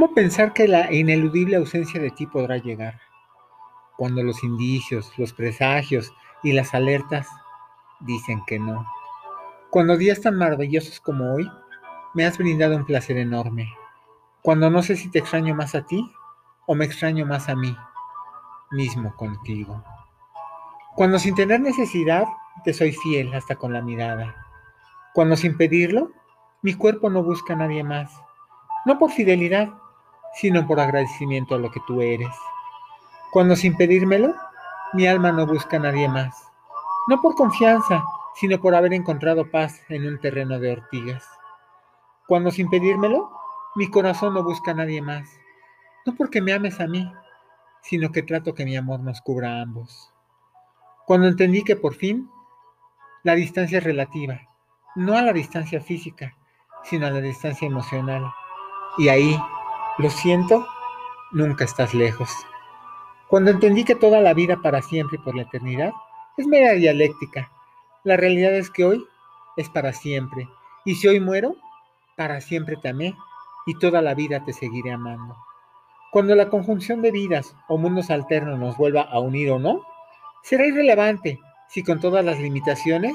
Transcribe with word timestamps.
¿Cómo 0.00 0.14
pensar 0.14 0.54
que 0.54 0.66
la 0.66 0.90
ineludible 0.90 1.56
ausencia 1.56 2.00
de 2.00 2.10
ti 2.10 2.26
podrá 2.26 2.56
llegar? 2.56 2.98
Cuando 3.98 4.22
los 4.22 4.42
indicios, 4.42 5.12
los 5.18 5.34
presagios 5.34 6.10
y 6.42 6.54
las 6.54 6.72
alertas 6.72 7.28
dicen 8.00 8.42
que 8.46 8.58
no. 8.58 8.86
Cuando 9.68 9.98
días 9.98 10.22
tan 10.22 10.38
maravillosos 10.38 11.00
como 11.00 11.34
hoy 11.34 11.46
me 12.14 12.24
has 12.24 12.38
brindado 12.38 12.76
un 12.76 12.86
placer 12.86 13.18
enorme. 13.18 13.68
Cuando 14.40 14.70
no 14.70 14.82
sé 14.82 14.96
si 14.96 15.10
te 15.10 15.18
extraño 15.18 15.54
más 15.54 15.74
a 15.74 15.84
ti 15.84 16.10
o 16.66 16.74
me 16.74 16.86
extraño 16.86 17.26
más 17.26 17.50
a 17.50 17.54
mí 17.54 17.76
mismo 18.70 19.14
contigo. 19.16 19.84
Cuando 20.96 21.18
sin 21.18 21.34
tener 21.34 21.60
necesidad 21.60 22.24
te 22.64 22.72
soy 22.72 22.92
fiel 22.92 23.34
hasta 23.34 23.56
con 23.56 23.74
la 23.74 23.82
mirada. 23.82 24.46
Cuando 25.12 25.36
sin 25.36 25.58
pedirlo, 25.58 26.10
mi 26.62 26.72
cuerpo 26.72 27.10
no 27.10 27.22
busca 27.22 27.52
a 27.52 27.56
nadie 27.56 27.84
más. 27.84 28.10
No 28.86 28.98
por 28.98 29.10
fidelidad, 29.10 29.74
sino 30.34 30.66
por 30.66 30.80
agradecimiento 30.80 31.54
a 31.54 31.58
lo 31.58 31.70
que 31.70 31.80
tú 31.86 32.00
eres. 32.00 32.34
Cuando 33.32 33.56
sin 33.56 33.76
pedírmelo, 33.76 34.34
mi 34.92 35.06
alma 35.06 35.32
no 35.32 35.46
busca 35.46 35.76
a 35.76 35.80
nadie 35.80 36.08
más. 36.08 36.34
No 37.06 37.20
por 37.20 37.34
confianza, 37.34 38.02
sino 38.34 38.60
por 38.60 38.74
haber 38.74 38.92
encontrado 38.92 39.50
paz 39.50 39.80
en 39.88 40.06
un 40.06 40.18
terreno 40.18 40.58
de 40.58 40.72
ortigas. 40.72 41.26
Cuando 42.26 42.50
sin 42.50 42.68
pedírmelo, 42.70 43.30
mi 43.74 43.90
corazón 43.90 44.34
no 44.34 44.42
busca 44.42 44.72
a 44.72 44.74
nadie 44.74 45.02
más. 45.02 45.28
No 46.06 46.14
porque 46.14 46.40
me 46.40 46.52
ames 46.52 46.80
a 46.80 46.86
mí, 46.86 47.12
sino 47.82 48.10
que 48.12 48.22
trato 48.22 48.54
que 48.54 48.64
mi 48.64 48.76
amor 48.76 49.00
nos 49.00 49.20
cubra 49.20 49.58
a 49.58 49.62
ambos. 49.62 50.12
Cuando 51.06 51.28
entendí 51.28 51.64
que 51.64 51.76
por 51.76 51.94
fin 51.94 52.30
la 53.22 53.34
distancia 53.34 53.78
es 53.78 53.84
relativa, 53.84 54.40
no 54.94 55.16
a 55.16 55.22
la 55.22 55.32
distancia 55.32 55.80
física, 55.80 56.36
sino 56.84 57.06
a 57.06 57.10
la 57.10 57.20
distancia 57.20 57.66
emocional. 57.66 58.32
Y 58.98 59.08
ahí, 59.08 59.38
lo 60.00 60.10
siento, 60.10 60.66
nunca 61.30 61.64
estás 61.64 61.94
lejos. 61.94 62.30
Cuando 63.28 63.50
entendí 63.50 63.84
que 63.84 63.94
toda 63.94 64.20
la 64.20 64.34
vida 64.34 64.56
para 64.62 64.82
siempre 64.82 65.18
y 65.20 65.22
por 65.22 65.36
la 65.36 65.42
eternidad 65.42 65.92
es 66.36 66.46
mera 66.46 66.72
dialéctica, 66.72 67.50
la 68.02 68.16
realidad 68.16 68.54
es 68.54 68.70
que 68.70 68.84
hoy 68.84 69.04
es 69.56 69.68
para 69.68 69.92
siempre. 69.92 70.48
Y 70.84 70.94
si 70.96 71.06
hoy 71.06 71.20
muero, 71.20 71.54
para 72.16 72.40
siempre 72.40 72.76
te 72.76 72.88
amé 72.88 73.14
y 73.66 73.78
toda 73.78 74.02
la 74.02 74.14
vida 74.14 74.44
te 74.44 74.52
seguiré 74.52 74.92
amando. 74.92 75.36
Cuando 76.10 76.34
la 76.34 76.48
conjunción 76.48 77.02
de 77.02 77.12
vidas 77.12 77.54
o 77.68 77.78
mundos 77.78 78.10
alternos 78.10 78.58
nos 78.58 78.76
vuelva 78.76 79.02
a 79.02 79.20
unir 79.20 79.50
o 79.52 79.58
no, 79.58 79.82
será 80.42 80.66
irrelevante 80.66 81.38
si 81.68 81.84
con 81.84 82.00
todas 82.00 82.24
las 82.24 82.40
limitaciones, 82.40 83.14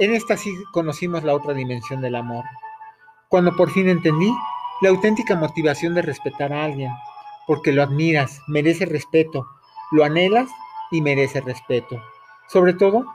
en 0.00 0.14
esta 0.14 0.36
sí 0.36 0.52
conocimos 0.72 1.22
la 1.22 1.34
otra 1.34 1.54
dimensión 1.54 2.00
del 2.00 2.16
amor. 2.16 2.44
Cuando 3.28 3.54
por 3.54 3.70
fin 3.70 3.88
entendí 3.88 4.32
la 4.80 4.90
auténtica 4.90 5.36
motivación 5.36 5.94
de 5.94 6.02
respetar 6.02 6.52
a 6.52 6.64
alguien, 6.64 6.92
porque 7.46 7.72
lo 7.72 7.82
admiras, 7.82 8.40
merece 8.48 8.86
respeto, 8.86 9.46
lo 9.92 10.04
anhelas 10.04 10.50
y 10.90 11.00
merece 11.00 11.40
respeto. 11.40 12.02
Sobre 12.48 12.74
todo, 12.74 13.06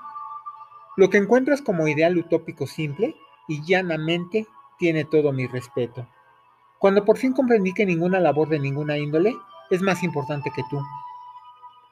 lo 0.95 1.09
que 1.09 1.17
encuentras 1.17 1.61
como 1.61 1.87
ideal 1.87 2.17
utópico 2.17 2.67
simple 2.67 3.15
y 3.47 3.63
llanamente 3.63 4.47
tiene 4.77 5.05
todo 5.05 5.31
mi 5.31 5.47
respeto. 5.47 6.07
Cuando 6.77 7.03
por 7.03 7.17
fin 7.17 7.33
comprendí 7.33 7.73
que 7.73 7.85
ninguna 7.85 8.19
labor 8.19 8.49
de 8.49 8.59
ninguna 8.59 8.97
índole 8.97 9.35
es 9.69 9.81
más 9.81 10.03
importante 10.03 10.51
que 10.55 10.63
tú. 10.69 10.81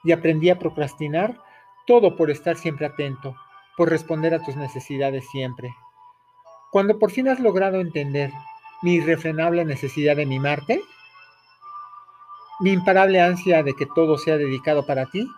Y 0.04 0.12
aprendí 0.12 0.50
a 0.50 0.58
procrastinar 0.58 1.40
todo 1.86 2.16
por 2.16 2.30
estar 2.30 2.56
siempre 2.56 2.86
atento, 2.86 3.34
por 3.76 3.90
responder 3.90 4.34
a 4.34 4.42
tus 4.42 4.56
necesidades 4.56 5.28
siempre. 5.30 5.74
Cuando 6.70 6.98
por 6.98 7.10
fin 7.10 7.28
has 7.28 7.40
logrado 7.40 7.80
entender 7.80 8.32
mi 8.82 8.94
irrefrenable 8.94 9.64
necesidad 9.64 10.16
de 10.16 10.26
mimarte, 10.26 10.82
mi 12.60 12.72
imparable 12.72 13.20
ansia 13.20 13.62
de 13.62 13.74
que 13.74 13.86
todo 13.86 14.18
sea 14.18 14.36
dedicado 14.36 14.86
para 14.86 15.06
ti 15.06 15.28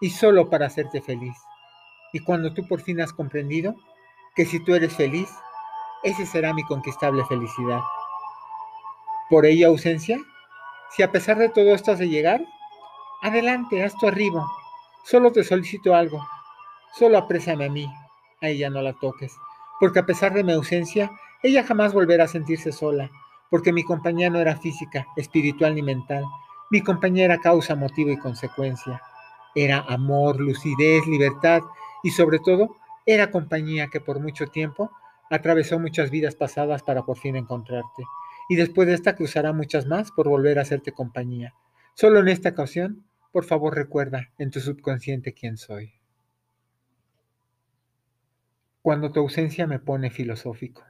y 0.00 0.10
solo 0.10 0.50
para 0.50 0.66
hacerte 0.66 1.00
feliz. 1.00 1.36
Y 2.12 2.20
cuando 2.20 2.52
tú 2.52 2.66
por 2.66 2.80
fin 2.80 3.00
has 3.00 3.12
comprendido 3.12 3.74
que 4.34 4.44
si 4.44 4.62
tú 4.64 4.74
eres 4.74 4.94
feliz, 4.94 5.30
ese 6.02 6.26
será 6.26 6.52
mi 6.52 6.62
conquistable 6.64 7.24
felicidad 7.26 7.80
por 9.30 9.46
ella 9.46 9.68
ausencia? 9.68 10.18
Si 10.90 11.02
a 11.02 11.12
pesar 11.12 11.38
de 11.38 11.48
todo 11.48 11.72
esto 11.72 11.94
de 11.94 12.08
llegar, 12.08 12.44
adelante, 13.22 13.82
haz 13.82 13.96
tu 13.96 14.08
arribo. 14.08 14.44
Solo 15.04 15.32
te 15.32 15.44
solicito 15.44 15.94
algo. 15.94 16.20
Solo 16.98 17.16
apréciame 17.16 17.66
a 17.66 17.70
mí. 17.70 17.86
A 18.42 18.48
ella 18.48 18.68
no 18.68 18.82
la 18.82 18.92
toques. 18.94 19.32
Porque 19.78 20.00
a 20.00 20.06
pesar 20.06 20.34
de 20.34 20.42
mi 20.42 20.52
ausencia, 20.52 21.10
ella 21.42 21.64
jamás 21.64 21.92
volverá 21.92 22.24
a 22.24 22.28
sentirse 22.28 22.72
sola. 22.72 23.10
Porque 23.50 23.72
mi 23.72 23.82
compañía 23.82 24.30
no 24.30 24.38
era 24.38 24.56
física, 24.56 25.06
espiritual 25.16 25.74
ni 25.74 25.82
mental. 25.82 26.24
Mi 26.70 26.82
compañía 26.82 27.24
era 27.24 27.38
causa, 27.38 27.74
motivo 27.74 28.10
y 28.10 28.18
consecuencia. 28.18 29.02
Era 29.54 29.80
amor, 29.88 30.38
lucidez, 30.38 31.06
libertad 31.06 31.62
y 32.04 32.10
sobre 32.10 32.38
todo 32.38 32.76
era 33.06 33.30
compañía 33.30 33.88
que 33.88 34.00
por 34.00 34.20
mucho 34.20 34.46
tiempo 34.46 34.92
atravesó 35.30 35.78
muchas 35.78 36.10
vidas 36.10 36.36
pasadas 36.36 36.82
para 36.82 37.02
por 37.02 37.18
fin 37.18 37.36
encontrarte 37.36 38.04
y 38.48 38.56
después 38.56 38.88
de 38.88 38.94
esta 38.94 39.14
cruzará 39.14 39.52
muchas 39.52 39.86
más 39.86 40.10
por 40.10 40.28
volver 40.28 40.58
a 40.58 40.62
hacerte 40.62 40.92
compañía. 40.92 41.54
Solo 41.94 42.18
en 42.18 42.28
esta 42.28 42.50
ocasión, 42.50 43.04
por 43.32 43.44
favor 43.44 43.74
recuerda 43.74 44.30
en 44.38 44.50
tu 44.50 44.60
subconsciente 44.60 45.32
quién 45.32 45.56
soy. 45.56 45.92
Cuando 48.82 49.12
tu 49.12 49.20
ausencia 49.20 49.66
me 49.66 49.78
pone 49.78 50.10
filosófico. 50.10 50.82